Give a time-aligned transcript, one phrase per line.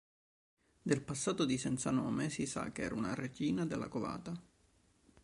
[0.81, 4.33] Del passato di Senza-Nome si sa che era una regina della Covata.